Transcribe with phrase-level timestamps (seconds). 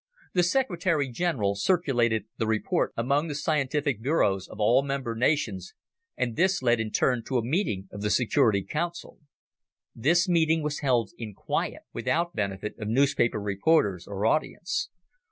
[0.33, 5.75] The Secretary General circulated the report among the scientific bureaus of all member nations,
[6.17, 9.19] and this led in turn to a meeting of the Security Council.
[9.93, 14.89] This meeting was held in quiet, without benefit of newspaper reporters or audience.